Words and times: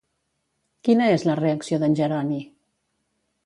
Quina 0.87 1.11
és 1.17 1.27
la 1.29 1.37
reacció 1.41 1.81
d'en 1.85 1.97
Jeroni? 2.03 2.43